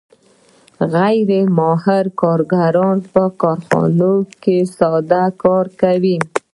[0.93, 1.29] غیر
[1.59, 6.17] ماهر کارګران په کارخانه کې ساده کار کوي